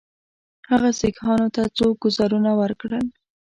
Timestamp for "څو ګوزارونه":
1.77-2.51